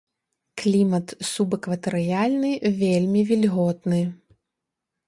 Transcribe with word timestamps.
Клімат 0.61 1.13
субэкватарыяльны, 1.31 2.51
вельмі 2.81 3.19
вільготны. 3.31 4.01